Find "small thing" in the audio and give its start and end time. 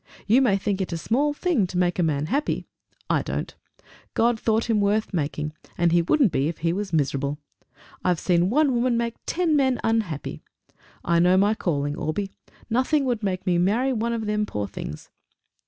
0.97-1.67